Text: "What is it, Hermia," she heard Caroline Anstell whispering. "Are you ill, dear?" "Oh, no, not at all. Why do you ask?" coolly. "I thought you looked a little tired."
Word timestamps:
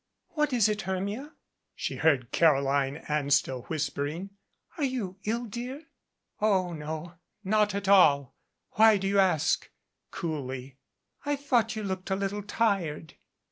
"What 0.29 0.51
is 0.51 0.67
it, 0.67 0.81
Hermia," 0.81 1.33
she 1.75 1.97
heard 1.97 2.31
Caroline 2.31 3.03
Anstell 3.07 3.67
whispering. 3.67 4.31
"Are 4.79 4.83
you 4.83 5.17
ill, 5.25 5.45
dear?" 5.45 5.83
"Oh, 6.41 6.73
no, 6.73 7.19
not 7.43 7.75
at 7.75 7.87
all. 7.87 8.33
Why 8.71 8.97
do 8.97 9.05
you 9.07 9.19
ask?" 9.19 9.69
coolly. 10.09 10.79
"I 11.23 11.35
thought 11.35 11.75
you 11.75 11.83
looked 11.83 12.09
a 12.09 12.15
little 12.15 12.41
tired." 12.41 13.13